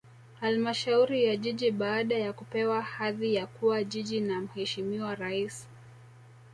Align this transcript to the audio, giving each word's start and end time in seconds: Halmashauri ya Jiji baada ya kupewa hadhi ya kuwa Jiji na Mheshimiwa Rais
Halmashauri 0.39 1.25
ya 1.25 1.37
Jiji 1.37 1.71
baada 1.71 2.15
ya 2.15 2.33
kupewa 2.33 2.81
hadhi 2.81 3.35
ya 3.35 3.47
kuwa 3.47 3.83
Jiji 3.83 4.19
na 4.21 4.41
Mheshimiwa 4.41 5.15
Rais 5.15 5.67